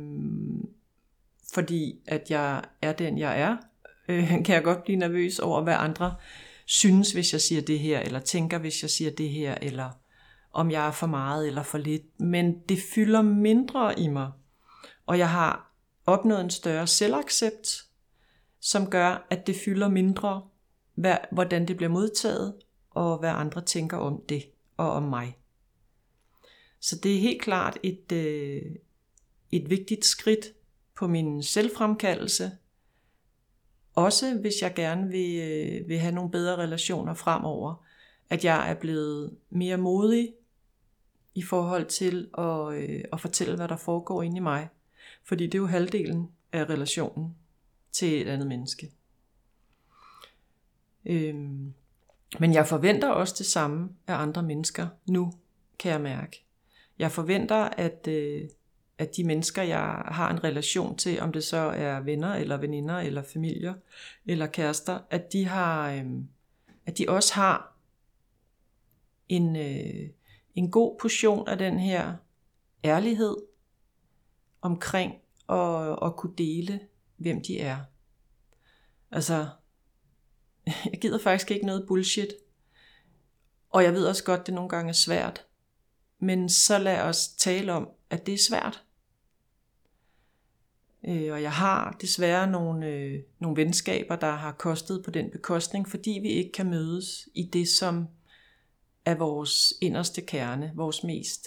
fordi 1.53 2.01
at 2.07 2.31
jeg 2.31 2.65
er 2.83 2.93
den, 2.93 3.19
jeg 3.19 3.41
er. 3.41 3.57
Øh, 4.09 4.29
kan 4.45 4.55
jeg 4.55 4.63
godt 4.63 4.85
blive 4.85 4.99
nervøs 4.99 5.39
over, 5.39 5.63
hvad 5.63 5.75
andre 5.79 6.15
synes, 6.67 7.13
hvis 7.13 7.33
jeg 7.33 7.41
siger 7.41 7.63
det 7.63 7.79
her, 7.79 8.01
eller 8.01 8.21
tænker, 8.21 8.59
hvis 8.59 8.83
jeg 8.83 8.91
siger 8.91 9.11
det 9.11 9.29
her, 9.29 9.55
eller 9.63 9.91
om 10.53 10.71
jeg 10.71 10.87
er 10.87 10.91
for 10.91 11.07
meget 11.07 11.47
eller 11.47 11.63
for 11.63 11.79
lidt. 11.79 12.21
Men 12.21 12.61
det 12.69 12.79
fylder 12.95 13.23
mindre 13.23 14.01
i 14.01 14.09
mig, 14.09 14.31
og 15.07 15.19
jeg 15.19 15.31
har 15.31 15.73
opnået 16.07 16.41
en 16.41 16.51
større 16.51 16.87
selvaccept, 16.87 17.85
som 18.61 18.91
gør, 18.91 19.27
at 19.31 19.47
det 19.47 19.57
fylder 19.65 19.89
mindre, 19.89 20.43
hvordan 21.33 21.69
det 21.69 21.77
bliver 21.77 21.91
modtaget, 21.91 22.55
og 23.01 23.19
hvad 23.19 23.31
andre 23.31 23.61
tænker 23.61 23.97
om 23.97 24.23
det 24.29 24.43
og 24.77 24.93
om 24.93 25.03
mig. 25.03 25.39
Så 26.81 26.99
det 27.03 27.15
er 27.17 27.21
helt 27.21 27.43
klart 27.43 27.79
et, 27.83 28.13
øh, 28.13 28.63
et 29.53 29.71
vigtigt 29.71 30.05
skridt 30.05 30.47
på 30.97 31.07
min 31.07 31.43
selvfremkaldelse. 31.43 32.51
Også 33.95 34.39
hvis 34.41 34.55
jeg 34.63 34.75
gerne 34.75 35.09
vil, 35.09 35.41
øh, 35.41 35.89
vil 35.89 35.99
have 35.99 36.15
nogle 36.15 36.31
bedre 36.31 36.57
relationer 36.57 37.15
fremover. 37.15 37.85
At 38.31 38.45
jeg 38.45 38.71
er 38.71 38.75
blevet 38.75 39.37
mere 39.51 39.77
modig 39.77 40.35
i 41.35 41.43
forhold 41.43 41.87
til 41.87 42.31
at, 42.39 42.73
øh, 42.73 43.05
at 43.13 43.21
fortælle, 43.21 43.57
hvad 43.57 43.69
der 43.69 43.77
foregår 43.77 44.23
inde 44.23 44.37
i 44.37 44.41
mig. 44.41 44.69
Fordi 45.25 45.47
det 45.47 45.55
er 45.55 45.59
jo 45.59 45.67
halvdelen 45.67 46.29
af 46.53 46.65
relationen 46.65 47.35
til 47.93 48.23
et 48.23 48.29
andet 48.29 48.49
menneske. 48.49 48.91
Øhm, 51.07 51.75
men 52.39 52.55
jeg 52.55 52.67
forventer 52.67 53.09
også 53.09 53.35
det 53.39 53.47
samme 53.47 53.89
af 54.07 54.15
andre 54.15 54.43
mennesker 54.43 54.89
nu, 55.07 55.33
kan 55.79 55.93
jeg 55.93 56.01
mærke. 56.01 56.45
Jeg 56.99 57.13
forventer, 57.13 57.57
at, 57.57 58.09
øh, 58.09 58.49
at 58.99 59.17
de 59.17 59.25
mennesker, 59.25 59.63
jeg 59.63 60.03
har 60.07 60.31
en 60.31 60.45
relation 60.45 60.97
til, 60.97 61.21
om 61.21 61.33
det 61.33 61.45
så 61.45 61.57
er 61.57 62.01
venner 62.01 62.35
eller 62.35 62.57
veninder 62.57 62.99
eller 62.99 63.23
familier 63.23 63.75
eller 64.27 64.47
kærester, 64.47 64.99
at 65.11 65.33
de 65.33 65.47
har, 65.47 65.93
øh, 65.93 66.05
at 66.87 66.99
de 66.99 67.07
også 67.09 67.35
har 67.35 67.77
en, 69.29 69.57
øh, 69.57 70.11
en 70.55 70.71
god 70.71 70.99
portion 71.01 71.49
af 71.49 71.59
den 71.59 71.79
her 71.79 72.15
ærlighed 72.85 73.37
omkring 74.63 75.15
at, 75.49 75.99
at 76.03 76.17
kunne 76.17 76.35
dele, 76.39 76.81
hvem 77.17 77.43
de 77.43 77.61
er. 77.61 77.79
Altså, 79.11 79.49
jeg 80.93 81.01
gider 81.01 81.19
faktisk 81.19 81.51
ikke 81.51 81.67
noget 81.67 81.85
bullshit. 81.89 82.35
Og 83.71 83.85
jeg 83.85 83.93
ved 83.93 84.07
også 84.07 84.25
godt, 84.25 84.47
det 84.47 84.55
nogle 84.55 84.71
gange 84.71 84.89
er 84.89 84.95
svært. 84.95 85.47
Men 86.19 86.49
så 86.49 86.79
lad 86.79 87.01
os 87.01 87.29
tale 87.29 87.73
om, 87.73 87.89
at 88.11 88.27
det 88.27 88.35
er 88.35 88.39
svært. 88.49 88.85
Øh, 91.09 91.33
og 91.33 91.43
jeg 91.43 91.53
har 91.53 91.97
desværre 92.01 92.51
nogle, 92.51 92.87
øh, 92.87 93.21
nogle 93.39 93.57
venskaber, 93.57 94.17
der 94.17 94.31
har 94.31 94.53
kostet 94.53 95.05
på 95.05 95.11
den 95.11 95.31
bekostning, 95.31 95.89
fordi 95.89 96.19
vi 96.23 96.29
ikke 96.29 96.53
kan 96.53 96.71
mødes 96.71 97.29
i 97.35 97.43
det, 97.43 97.69
som 97.69 98.07
er 99.05 99.15
vores 99.15 99.75
inderste 99.81 100.21
kerne, 100.21 100.73
vores 100.75 101.05
mest 101.05 101.47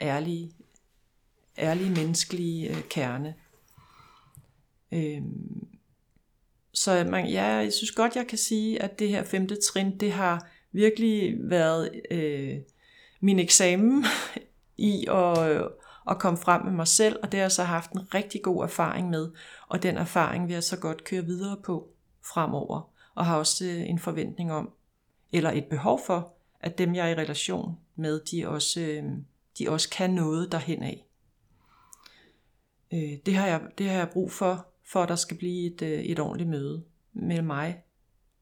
ærlige, 0.00 0.52
ærlige 1.58 1.90
menneskelige 1.90 2.76
øh, 2.76 2.82
kerne. 2.82 3.34
Øh, 4.92 5.22
så 6.74 7.06
man, 7.08 7.26
ja, 7.26 7.44
jeg 7.44 7.72
synes 7.72 7.90
godt, 7.90 8.16
jeg 8.16 8.26
kan 8.26 8.38
sige, 8.38 8.82
at 8.82 8.98
det 8.98 9.08
her 9.08 9.24
femte 9.24 9.56
trin, 9.60 9.98
det 9.98 10.12
har 10.12 10.48
virkelig 10.72 11.36
været 11.38 11.90
øh, 12.10 12.56
min 13.20 13.38
eksamen 13.38 14.04
i 14.76 15.06
at, 15.10 15.50
øh, 15.50 15.62
at 16.10 16.18
komme 16.18 16.38
frem 16.38 16.64
med 16.64 16.72
mig 16.72 16.88
selv, 16.88 17.16
og 17.22 17.32
det 17.32 17.40
har 17.40 17.44
jeg 17.44 17.52
så 17.52 17.62
haft 17.62 17.92
en 17.92 18.14
rigtig 18.14 18.42
god 18.42 18.64
erfaring 18.64 19.10
med, 19.10 19.30
og 19.68 19.82
den 19.82 19.96
erfaring 19.96 20.46
vil 20.46 20.54
jeg 20.54 20.64
så 20.64 20.78
godt 20.78 21.04
køre 21.04 21.24
videre 21.24 21.56
på 21.64 21.88
fremover, 22.32 22.90
og 23.14 23.26
har 23.26 23.36
også 23.36 23.64
øh, 23.64 23.90
en 23.90 23.98
forventning 23.98 24.52
om, 24.52 24.70
eller 25.32 25.50
et 25.50 25.64
behov 25.64 26.00
for, 26.06 26.32
at 26.60 26.78
dem 26.78 26.94
jeg 26.94 27.06
er 27.06 27.10
i 27.10 27.22
relation 27.22 27.78
med, 27.96 28.20
de 28.20 28.48
også, 28.48 28.80
øh, 28.80 29.04
de 29.58 29.70
også 29.70 29.90
kan 29.90 30.10
noget 30.10 30.52
derhen 30.52 30.82
af. 30.82 31.04
Øh, 32.92 33.18
det, 33.26 33.34
har 33.34 33.46
jeg, 33.46 33.60
det 33.78 33.88
har 33.88 33.98
jeg 33.98 34.08
brug 34.08 34.32
for, 34.32 34.67
for 34.88 35.02
at 35.02 35.08
der 35.08 35.16
skal 35.16 35.36
blive 35.36 35.74
et, 35.74 35.82
øh, 35.82 35.98
et 35.98 36.18
ordentligt 36.18 36.50
møde 36.50 36.84
med 37.12 37.42
mig. 37.42 37.82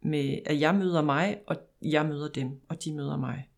Med, 0.01 0.39
at 0.47 0.61
jeg 0.61 0.75
møder 0.75 1.03
mig, 1.03 1.39
og 1.47 1.57
jeg 1.83 2.07
møder 2.07 2.29
dem, 2.29 2.61
og 2.69 2.85
de 2.85 2.93
møder 2.93 3.17
mig. 3.17 3.49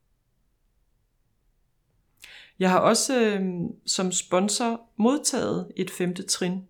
Jeg 2.59 2.71
har 2.71 2.78
også 2.78 3.21
øh, 3.21 3.42
som 3.87 4.12
sponsor 4.12 4.80
modtaget 4.97 5.73
et 5.76 5.90
femte 5.90 6.23
trin. 6.23 6.68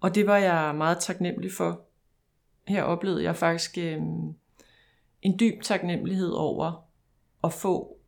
Og 0.00 0.14
det 0.14 0.26
var 0.26 0.36
jeg 0.36 0.74
meget 0.74 0.98
taknemmelig 1.00 1.52
for, 1.52 1.84
her 2.68 2.82
oplevede 2.82 3.22
jeg 3.22 3.36
faktisk 3.36 3.78
øh, 3.78 3.98
en 5.22 5.38
dyb 5.40 5.62
taknemmelighed 5.62 6.30
over 6.30 6.88
at 7.44 7.52
få 7.52 7.98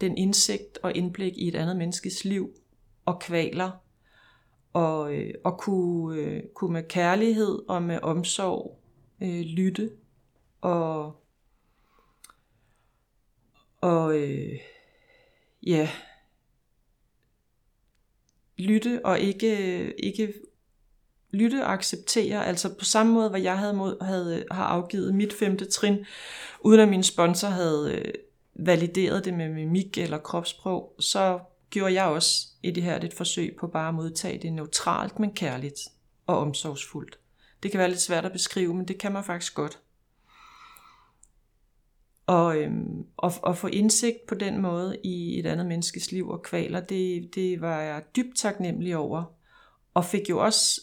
den 0.00 0.16
indsigt 0.16 0.78
og 0.82 0.96
indblik 0.96 1.32
i 1.36 1.48
et 1.48 1.54
andet 1.54 1.76
menneskes 1.76 2.24
liv 2.24 2.50
og 3.04 3.20
kvaler, 3.20 3.70
og, 4.72 5.14
øh, 5.14 5.34
og 5.44 5.58
kunne, 5.58 6.20
øh, 6.20 6.42
kunne 6.54 6.72
med 6.72 6.82
kærlighed 6.88 7.58
og 7.68 7.82
med 7.82 7.98
omsorg 8.02 8.78
øh, 9.22 9.40
lytte. 9.40 9.90
Og, 10.60 11.16
og 13.80 14.18
øh, 14.18 14.58
ja, 15.62 15.88
lytte 18.58 19.00
og 19.04 19.20
ikke, 19.20 19.92
ikke 20.04 20.34
lytte 21.30 21.64
og 21.64 21.72
acceptere, 21.72 22.46
altså 22.46 22.74
på 22.78 22.84
samme 22.84 23.12
måde, 23.12 23.28
hvor 23.28 23.38
jeg 23.38 23.58
havde, 23.58 23.74
mod, 23.74 24.04
havde 24.04 24.44
har 24.50 24.64
afgivet 24.64 25.14
mit 25.14 25.32
femte 25.32 25.70
trin, 25.70 26.06
uden 26.60 26.80
at 26.80 26.88
min 26.88 27.02
sponsor 27.02 27.48
havde 27.48 27.94
øh, 27.94 28.14
valideret 28.54 29.24
det 29.24 29.34
med 29.34 29.48
mimik 29.48 29.98
eller 29.98 30.18
kropssprog, 30.18 30.94
så 30.98 31.40
gjorde 31.72 31.94
jeg 31.94 32.04
også 32.04 32.46
i 32.62 32.70
det 32.70 32.82
her 32.82 33.00
et 33.00 33.14
forsøg 33.14 33.56
på 33.60 33.66
bare 33.66 33.88
at 33.88 33.94
modtage 33.94 34.38
det 34.38 34.52
neutralt, 34.52 35.18
men 35.18 35.34
kærligt 35.34 35.80
og 36.26 36.38
omsorgsfuldt. 36.38 37.18
Det 37.62 37.70
kan 37.70 37.78
være 37.78 37.88
lidt 37.88 38.00
svært 38.00 38.24
at 38.24 38.32
beskrive, 38.32 38.74
men 38.74 38.88
det 38.88 38.98
kan 38.98 39.12
man 39.12 39.24
faktisk 39.24 39.54
godt. 39.54 39.80
Og, 42.26 42.56
øhm, 42.56 43.06
og, 43.16 43.32
og 43.42 43.56
få 43.56 43.66
indsigt 43.66 44.26
på 44.28 44.34
den 44.34 44.62
måde 44.62 44.96
i 45.04 45.38
et 45.38 45.46
andet 45.46 45.66
menneskes 45.66 46.12
liv 46.12 46.28
og 46.28 46.42
kvaler, 46.42 46.80
det, 46.80 47.34
det 47.34 47.60
var 47.60 47.80
jeg 47.80 48.04
dybt 48.16 48.36
taknemmelig 48.36 48.96
over. 48.96 49.24
Og 49.94 50.04
fik 50.04 50.30
jo 50.30 50.38
også 50.38 50.80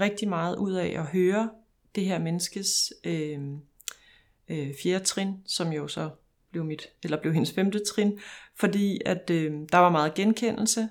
rigtig 0.00 0.28
meget 0.28 0.56
ud 0.56 0.72
af 0.72 0.94
at 0.98 1.06
høre 1.06 1.50
det 1.94 2.04
her 2.04 2.18
menneskes 2.18 2.92
øhm, 3.04 3.54
øh, 3.54 4.68
øh, 4.68 4.74
fjerde 4.82 5.04
trin, 5.04 5.34
som 5.46 5.72
jo 5.72 5.88
så 5.88 6.10
blev 6.50 6.64
mit, 6.64 6.88
eller 7.04 7.20
blev 7.20 7.32
hendes 7.32 7.52
femte 7.52 7.84
trin, 7.84 8.20
fordi 8.56 9.00
at 9.06 9.30
øh, 9.30 9.52
der 9.72 9.78
var 9.78 9.90
meget 9.90 10.14
genkendelse, 10.14 10.88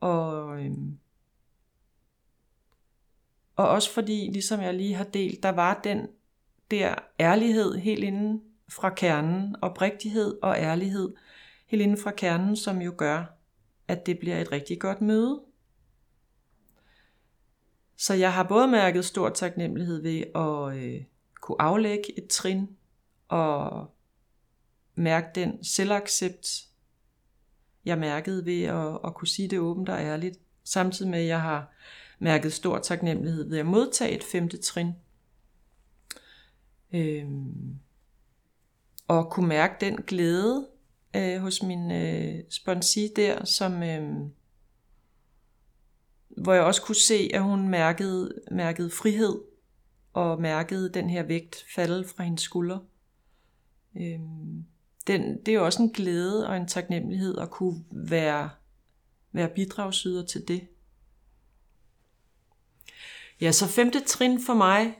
og, 0.00 0.60
øh, 0.60 0.72
og 3.56 3.68
også 3.68 3.90
fordi, 3.90 4.30
ligesom 4.32 4.60
jeg 4.60 4.74
lige 4.74 4.94
har 4.94 5.04
delt, 5.04 5.42
der 5.42 5.48
var 5.48 5.80
den 5.84 6.08
der 6.70 6.94
ærlighed 7.20 7.74
helt 7.74 8.04
inden 8.04 8.42
fra 8.68 8.90
kernen, 8.90 9.56
oprigtighed 9.62 10.38
og 10.42 10.56
ærlighed 10.58 11.14
helt 11.66 11.82
inden 11.82 11.98
fra 11.98 12.10
kernen, 12.10 12.56
som 12.56 12.82
jo 12.82 12.94
gør, 12.96 13.24
at 13.88 14.06
det 14.06 14.18
bliver 14.18 14.38
et 14.38 14.52
rigtig 14.52 14.80
godt 14.80 15.00
møde. 15.00 15.40
Så 17.96 18.14
jeg 18.14 18.32
har 18.32 18.42
både 18.42 18.68
mærket 18.68 19.04
stor 19.04 19.28
taknemmelighed 19.28 20.02
ved 20.02 20.22
at 20.34 20.82
øh, 20.82 21.04
kunne 21.40 21.62
aflægge 21.62 22.18
et 22.18 22.28
trin 22.28 22.68
og 23.28 23.90
mærke 24.94 25.28
den 25.34 25.64
selvaccept, 25.64 26.64
jeg 27.84 27.98
mærkede 27.98 28.46
ved 28.46 28.62
at, 28.62 28.98
at 29.04 29.14
kunne 29.14 29.28
sige 29.28 29.48
det 29.48 29.58
åbent 29.58 29.88
og 29.88 30.00
ærligt, 30.00 30.38
samtidig 30.64 31.10
med 31.10 31.18
at 31.18 31.26
jeg 31.26 31.40
har 31.40 31.72
mærket 32.18 32.52
stor 32.52 32.78
taknemmelighed 32.78 33.48
ved 33.48 33.58
at 33.58 33.66
modtage 33.66 34.16
et 34.16 34.24
femte 34.24 34.56
trin. 34.56 34.92
Øhm, 36.92 37.78
og 39.08 39.30
kunne 39.30 39.48
mærke 39.48 39.74
den 39.80 39.96
glæde 39.96 40.68
øh, 41.16 41.40
hos 41.40 41.62
min 41.62 41.90
øh, 41.90 42.44
sponsi 42.50 43.08
der, 43.16 43.44
som, 43.44 43.82
øh, 43.82 44.12
hvor 46.28 46.52
jeg 46.52 46.62
også 46.62 46.82
kunne 46.82 46.96
se, 47.08 47.30
at 47.34 47.42
hun 47.42 47.68
mærkede, 47.68 48.42
mærkede 48.50 48.90
frihed, 48.90 49.40
og 50.12 50.40
mærkede 50.40 50.88
den 50.88 51.10
her 51.10 51.22
vægt 51.22 51.64
falde 51.74 52.08
fra 52.08 52.24
hendes 52.24 52.42
skulder. 52.42 52.78
Øhm, 53.96 54.64
den, 55.06 55.38
det 55.46 55.48
er 55.48 55.56
jo 55.56 55.64
også 55.64 55.82
en 55.82 55.90
glæde 55.90 56.48
og 56.48 56.56
en 56.56 56.66
taknemmelighed 56.66 57.38
at 57.38 57.50
kunne 57.50 57.84
være, 57.90 58.50
være 59.32 59.48
bidragsyder 59.48 60.26
til 60.26 60.48
det. 60.48 60.68
Ja, 63.40 63.52
så 63.52 63.66
femte 63.66 64.00
trin 64.00 64.44
for 64.46 64.54
mig 64.54 64.98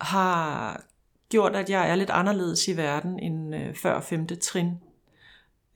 har 0.00 0.84
gjort, 1.28 1.56
at 1.56 1.70
jeg 1.70 1.90
er 1.90 1.94
lidt 1.94 2.10
anderledes 2.10 2.68
i 2.68 2.76
verden 2.76 3.18
end 3.18 3.54
øh, 3.54 3.74
før 3.74 4.00
femte 4.00 4.36
trin. 4.36 4.70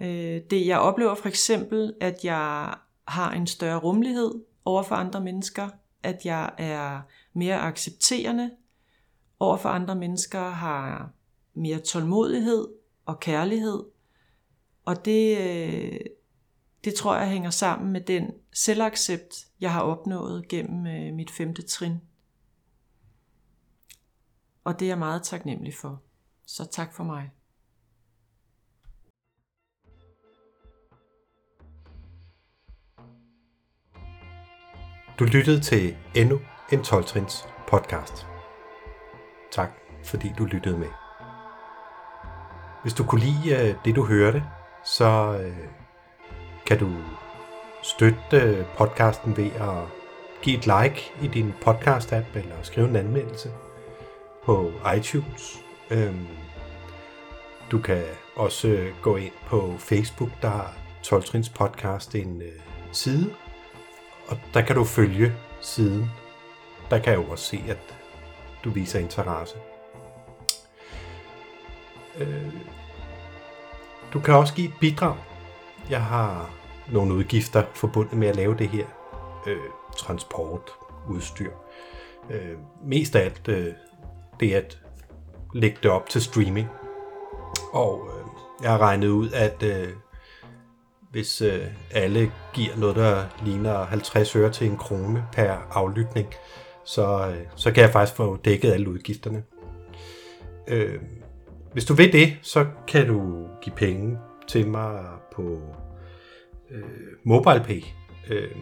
Øh, 0.00 0.40
det 0.50 0.66
jeg 0.66 0.78
oplever 0.78 1.14
for 1.14 1.28
eksempel, 1.28 1.94
at 2.00 2.24
jeg 2.24 2.74
har 3.08 3.32
en 3.32 3.46
større 3.46 3.78
rummelighed 3.78 4.34
over 4.64 4.82
for 4.82 4.94
andre 4.94 5.20
mennesker, 5.20 5.68
at 6.02 6.26
jeg 6.26 6.50
er 6.58 7.00
mere 7.32 7.60
accepterende 7.60 8.50
over 9.40 9.56
for 9.56 9.68
andre 9.68 9.94
mennesker, 9.94 10.50
har 10.50 11.10
mere 11.54 11.78
tålmodighed 11.78 12.68
og 13.06 13.20
kærlighed. 13.20 13.84
Og 14.84 15.04
det, 15.04 15.38
øh, 15.38 16.00
det 16.84 16.94
tror 16.94 17.16
jeg 17.16 17.30
hænger 17.30 17.50
sammen 17.50 17.92
med 17.92 18.00
den 18.00 18.30
selvaccept, 18.52 19.46
jeg 19.60 19.72
har 19.72 19.82
opnået 19.82 20.48
gennem 20.48 20.86
øh, 20.86 21.14
mit 21.14 21.30
femte 21.30 21.62
trin. 21.62 22.00
Og 24.64 24.80
det 24.80 24.86
er 24.86 24.90
jeg 24.90 24.98
meget 24.98 25.22
taknemmelig 25.22 25.74
for. 25.74 26.02
Så 26.46 26.64
tak 26.64 26.94
for 26.94 27.04
mig. 27.04 27.30
Du 35.18 35.24
lyttede 35.24 35.60
til 35.60 35.96
endnu 36.14 36.40
en 36.72 36.80
12-trins 36.80 37.48
podcast. 37.68 38.26
Tak 39.52 39.70
fordi 40.04 40.32
du 40.38 40.44
lyttede 40.44 40.78
med. 40.78 41.05
Hvis 42.86 42.94
du 42.94 43.04
kunne 43.04 43.20
lide 43.20 43.68
øh, 43.68 43.74
det, 43.84 43.96
du 43.96 44.04
hørte, 44.04 44.44
så 44.84 45.38
øh, 45.42 45.56
kan 46.66 46.78
du 46.78 46.90
støtte 47.82 48.36
øh, 48.36 48.64
podcasten 48.76 49.36
ved 49.36 49.46
at 49.46 49.84
give 50.42 50.58
et 50.58 50.66
like 50.66 51.12
i 51.22 51.26
din 51.26 51.54
podcast-app 51.66 52.38
eller 52.38 52.54
skrive 52.62 52.88
en 52.88 52.96
anmeldelse 52.96 53.50
på 54.44 54.72
iTunes. 54.96 55.62
Øhm, 55.90 56.26
du 57.70 57.78
kan 57.78 58.02
også 58.36 58.86
gå 59.02 59.16
ind 59.16 59.32
på 59.46 59.74
Facebook, 59.78 60.30
der 60.42 60.48
har 60.48 60.74
12 61.02 61.22
Trins 61.22 61.48
podcast 61.48 62.14
en 62.14 62.42
side, 62.92 63.34
og 64.28 64.38
der 64.54 64.62
kan 64.62 64.76
du 64.76 64.84
følge 64.84 65.32
siden. 65.60 66.10
Der 66.90 66.98
kan 66.98 67.12
jeg 67.12 67.18
jo 67.18 67.30
også 67.30 67.44
se, 67.44 67.64
at 67.68 67.96
du 68.64 68.70
viser 68.70 68.98
interesse. 68.98 69.56
Øh, 72.18 72.52
du 74.12 74.20
kan 74.20 74.34
også 74.34 74.54
give 74.54 74.68
et 74.68 74.74
bidrag. 74.80 75.16
Jeg 75.90 76.02
har 76.02 76.50
nogle 76.92 77.14
udgifter 77.14 77.64
forbundet 77.74 78.18
med 78.18 78.28
at 78.28 78.36
lave 78.36 78.54
det 78.54 78.68
her. 78.68 78.86
Øh, 79.46 79.56
transport, 79.96 80.70
udstyr. 81.08 81.50
Øh, 82.30 82.56
mest 82.84 83.16
af 83.16 83.24
alt 83.24 83.48
øh, 83.48 83.72
det 84.40 84.54
at 84.54 84.78
lægge 85.54 85.78
det 85.82 85.90
op 85.90 86.08
til 86.08 86.22
streaming. 86.22 86.68
Og 87.72 88.08
øh, 88.08 88.26
jeg 88.62 88.70
har 88.70 88.78
regnet 88.78 89.08
ud, 89.08 89.30
at 89.30 89.62
øh, 89.62 89.88
hvis 91.10 91.42
øh, 91.42 91.66
alle 91.90 92.32
giver 92.52 92.76
noget, 92.76 92.96
der 92.96 93.24
ligner 93.44 93.84
50 93.84 94.36
øre 94.36 94.52
til 94.52 94.66
en 94.66 94.76
krone 94.76 95.24
per 95.32 95.52
aflytning, 95.70 96.28
så, 96.84 97.28
øh, 97.28 97.46
så 97.56 97.72
kan 97.72 97.82
jeg 97.82 97.92
faktisk 97.92 98.16
få 98.16 98.36
dækket 98.36 98.72
alle 98.72 98.90
udgifterne. 98.90 99.42
Øh, 100.68 101.00
hvis 101.76 101.84
du 101.84 101.94
vil 101.94 102.12
det, 102.12 102.36
så 102.42 102.66
kan 102.88 103.06
du 103.06 103.46
give 103.62 103.76
penge 103.76 104.18
til 104.48 104.68
mig 104.68 105.04
på 105.32 105.60
øh, 106.70 106.82
MobilePay. 107.24 107.82
Øh, 108.30 108.56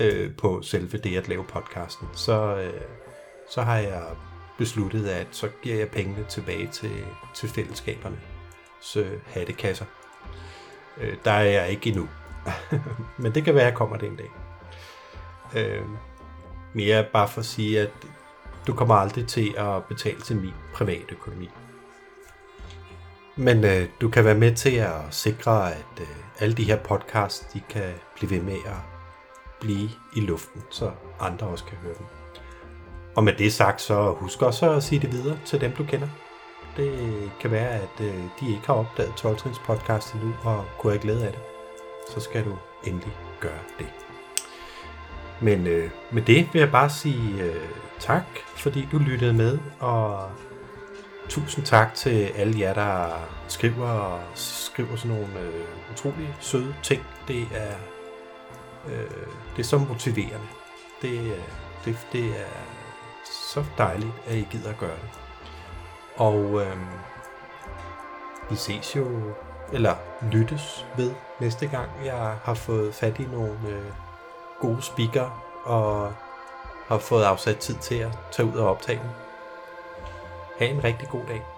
øh, 0.00 0.36
på 0.36 0.62
selve 0.62 0.98
det 0.98 1.16
at 1.16 1.28
lave 1.28 1.44
podcasten, 1.44 2.08
så, 2.14 2.56
øh, 2.56 2.80
så 3.50 3.62
har 3.62 3.76
jeg 3.76 4.02
besluttet, 4.58 5.06
at 5.06 5.26
så 5.30 5.48
giver 5.62 5.76
jeg 5.76 5.88
pengene 5.88 6.24
tilbage 6.28 6.68
til, 6.72 7.04
til 7.34 7.48
fællesskaberne. 7.48 8.16
Så 8.80 9.06
hattekasser. 9.26 9.84
Øh, 11.00 11.16
der 11.24 11.30
er 11.30 11.42
jeg 11.42 11.70
ikke 11.70 11.88
endnu. 11.88 12.08
Men 13.22 13.34
det 13.34 13.44
kan 13.44 13.54
være, 13.54 13.64
at 13.64 13.70
jeg 13.70 13.78
kommer 13.78 13.96
det 13.96 14.08
en 14.08 14.16
dag. 14.16 14.30
Øh, 15.56 15.82
mere 16.72 17.06
bare 17.12 17.28
for 17.28 17.40
at 17.40 17.46
sige, 17.46 17.80
at 17.80 17.90
du 18.66 18.74
kommer 18.74 18.94
aldrig 18.94 19.26
til 19.26 19.54
at 19.56 19.84
betale 19.84 20.20
til 20.20 20.36
min 20.36 20.54
private 20.74 21.12
økonomi. 21.12 21.48
Men 23.36 23.64
øh, 23.64 23.88
du 24.00 24.08
kan 24.08 24.24
være 24.24 24.34
med 24.34 24.54
til 24.54 24.76
at 24.76 25.00
sikre, 25.10 25.72
at 25.72 26.00
øh, 26.00 26.06
alle 26.40 26.54
de 26.54 26.64
her 26.64 26.76
podcasts, 26.76 27.46
de 27.52 27.60
kan 27.70 27.92
blive 28.16 28.30
ved 28.30 28.42
med 28.42 28.56
at 28.66 28.76
blive 29.60 29.88
i 30.16 30.20
luften, 30.20 30.62
så 30.70 30.90
andre 31.20 31.46
også 31.46 31.64
kan 31.64 31.78
høre 31.78 31.94
dem. 31.98 32.06
Og 33.16 33.24
med 33.24 33.32
det 33.32 33.52
sagt, 33.52 33.80
så 33.80 34.12
husk 34.12 34.42
også 34.42 34.70
at 34.70 34.82
sige 34.82 35.00
det 35.00 35.12
videre 35.12 35.38
til 35.44 35.60
dem, 35.60 35.72
du 35.72 35.84
kender. 35.84 36.08
Det 36.76 37.30
kan 37.40 37.50
være, 37.50 37.68
at 37.68 38.00
øh, 38.00 38.14
de 38.40 38.48
ikke 38.48 38.66
har 38.66 38.74
opdaget 38.74 39.14
12 39.16 39.36
podcast 39.66 40.14
endnu 40.14 40.34
og 40.42 40.64
kunne 40.78 40.92
have 40.92 41.02
glæde 41.02 41.26
af 41.26 41.32
det. 41.32 41.40
Så 42.10 42.20
skal 42.20 42.44
du 42.44 42.56
endelig 42.84 43.12
gøre 43.40 43.62
det. 43.78 43.86
Men 45.40 45.66
øh, 45.66 45.90
med 46.12 46.22
det 46.22 46.48
vil 46.52 46.58
jeg 46.60 46.70
bare 46.70 46.90
sige 46.90 47.42
øh, 47.42 47.68
tak, 47.98 48.24
fordi 48.56 48.88
du 48.92 48.98
lyttede 48.98 49.32
med, 49.32 49.58
og 49.80 50.30
tusind 51.28 51.64
tak 51.64 51.94
til 51.94 52.24
alle 52.36 52.60
jer, 52.60 52.74
der 52.74 53.26
skriver, 53.48 54.20
skriver 54.34 54.96
sådan 54.96 55.16
nogle 55.16 55.40
øh, 55.40 55.64
utrolig 55.92 56.36
søde 56.40 56.74
ting. 56.82 57.02
Det 57.28 57.48
er, 57.54 57.74
øh, 58.86 59.10
det 59.56 59.58
er 59.58 59.64
så 59.64 59.78
motiverende. 59.78 60.46
Det, 61.02 61.18
øh, 61.18 61.42
det, 61.84 62.06
det 62.12 62.26
er 62.26 62.54
så 63.24 63.64
dejligt, 63.78 64.12
at 64.26 64.36
I 64.36 64.46
gider 64.50 64.70
at 64.70 64.78
gøre 64.78 64.96
det. 65.02 65.10
Og 66.16 66.60
øh, 66.60 66.76
vi 68.50 68.56
ses 68.56 68.96
jo, 68.96 69.32
eller 69.72 69.94
lyttes 70.32 70.86
ved 70.96 71.12
næste 71.40 71.66
gang, 71.66 71.90
jeg 72.04 72.36
har 72.44 72.54
fået 72.54 72.94
fat 72.94 73.18
i 73.18 73.22
nogle 73.22 73.58
øh, 73.68 73.92
gode 74.60 74.82
speaker 74.82 75.44
og 75.64 76.12
har 76.88 76.98
fået 76.98 77.24
afsat 77.24 77.56
tid 77.56 77.74
til 77.74 77.94
at 77.94 78.18
tage 78.32 78.48
ud 78.48 78.54
og 78.54 78.70
optage 78.70 78.98
dem. 78.98 79.23
Ha' 80.58 80.64
en 80.64 80.84
rigtig 80.84 81.08
god 81.08 81.26
dag. 81.28 81.53